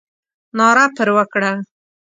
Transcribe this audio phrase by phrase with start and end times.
[0.57, 1.51] ناره پر وکړه.